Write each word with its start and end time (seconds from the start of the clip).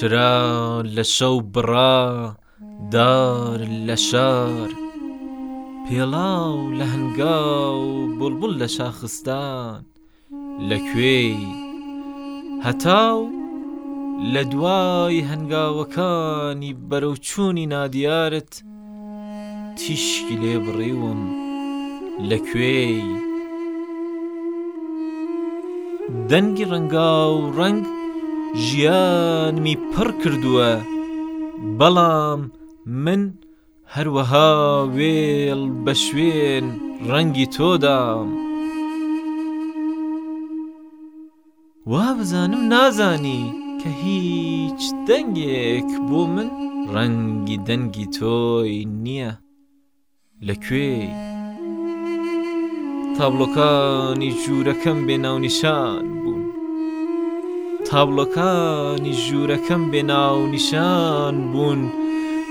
چرا 0.00 0.82
لە 0.96 1.04
شەو 1.16 1.36
بڕا 1.54 1.96
دار 2.94 3.58
لە 3.86 3.96
شار 4.08 4.70
پێڵاو 5.86 6.56
لە 6.78 6.84
هەنگاو 6.94 7.78
بڵبل 8.18 8.52
لە 8.62 8.68
شاخستان 8.76 9.82
لەکوێی 10.70 11.32
هەتاو 12.66 13.18
لە 14.32 14.42
دوای 14.52 15.18
هەنگاوەکانی 15.30 16.72
بەرەو 16.88 17.14
چووی 17.28 17.66
نادیارت 17.72 18.52
تیشکی 19.78 20.36
لێ 20.42 20.54
بڕیوم 20.64 21.20
لەکوێی 22.30 23.02
دەنگی 26.30 26.66
ڕەنگا 26.72 27.12
و 27.34 27.40
ڕنگ 27.58 27.84
ژیانمی 28.62 29.74
پڕ 29.92 30.08
کردووە 30.22 30.70
بەڵام 31.78 32.40
من 33.04 33.22
هەروەها 33.94 34.50
وێڵ 34.96 35.60
بە 35.84 35.92
شوێن 36.04 36.66
ڕەنگی 37.10 37.46
تۆدام 37.54 38.28
وا 41.90 42.06
بزانم 42.18 42.62
نازانی 42.72 43.42
کە 43.80 43.90
هیچ 44.02 44.80
دەنگێک 45.08 45.90
بۆ 46.08 46.20
من 46.34 46.48
ڕەنگی 46.94 47.56
دەنگی 47.68 48.06
تۆی 48.16 48.76
نییە 49.04 49.32
لەکوێی 50.46 51.04
تابلۆکانی 53.16 54.30
ژوورەکەم 54.42 54.98
بێناونیشان 55.06 56.04
تابلەکانی 57.90 59.12
ژوورەکەم 59.24 59.82
بێناو 59.92 60.38
نیشان 60.52 61.36
بوون 61.52 61.80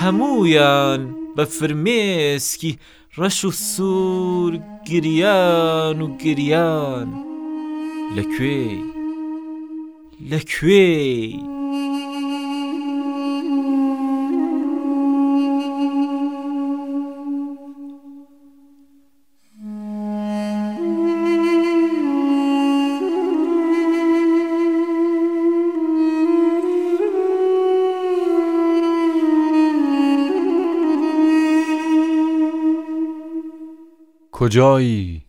هەمویان 0.00 1.00
بە 1.36 1.44
فرمێسکی 1.56 2.72
ڕەش 3.18 3.38
و 3.48 3.50
سوور 3.72 4.52
گریان 4.88 5.96
و 6.04 6.08
گریان 6.22 7.08
لەکوێی 8.16 8.82
لەکوێی 10.30 11.20
کجایی 34.34 35.24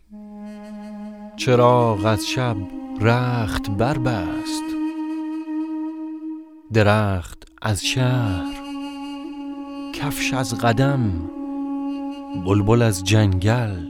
چراغ 1.36 2.06
از 2.06 2.26
شب 2.26 2.56
رخت 3.00 3.70
بربست 3.70 4.62
درخت 6.72 7.52
از 7.62 7.84
شهر 7.84 8.54
کفش 9.94 10.32
از 10.34 10.58
قدم 10.58 11.30
بلبل 12.46 12.82
از 12.82 13.04
جنگل 13.04 13.86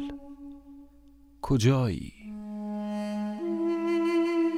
کجایی 1.42 2.12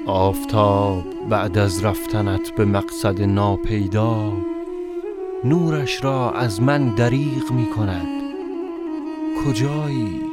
آفتاب 0.06 1.04
بعد 1.30 1.58
از 1.58 1.84
رفتنت 1.84 2.50
به 2.50 2.64
مقصد 2.64 3.20
ناپیدا 3.22 4.32
نورش 5.44 6.04
را 6.04 6.30
از 6.32 6.62
من 6.62 6.88
دریغ 6.94 7.52
می 7.52 7.66
کند 7.66 8.22
کجایی 9.44 10.27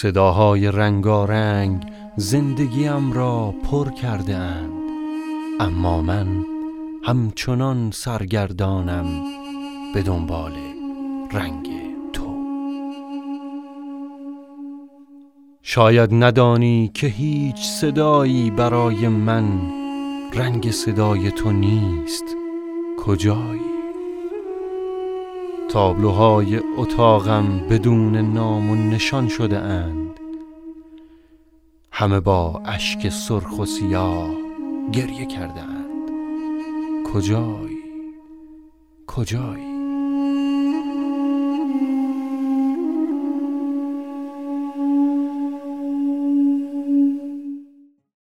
صداهای 0.00 0.66
رنگارنگ 0.70 1.82
زندگیم 2.16 3.12
را 3.12 3.54
پر 3.70 3.90
کرده 3.90 4.36
اند 4.36 4.70
اما 5.60 6.02
من 6.02 6.44
همچنان 7.04 7.90
سرگردانم 7.90 9.06
به 9.94 10.02
دنبال 10.02 10.52
رنگ 11.32 11.68
تو 12.12 12.34
شاید 15.62 16.10
ندانی 16.12 16.90
که 16.94 17.06
هیچ 17.06 17.56
صدایی 17.62 18.50
برای 18.50 19.08
من 19.08 19.58
رنگ 20.34 20.70
صدای 20.70 21.30
تو 21.30 21.52
نیست 21.52 22.24
کجایی 22.98 23.65
تابلوهای 25.68 26.60
اتاقم 26.76 27.58
بدون 27.70 28.16
نام 28.16 28.70
و 28.70 28.74
نشان 28.74 29.28
شده 29.28 29.58
اند 29.58 30.20
همه 31.92 32.20
با 32.20 32.62
اشک 32.64 33.08
سرخ 33.08 33.58
و 33.58 33.66
سیاه 33.66 34.28
گریه 34.92 35.26
کرده 35.26 35.60
اند 35.60 36.10
کجای؟ 37.12 37.76
کجایی 39.06 39.75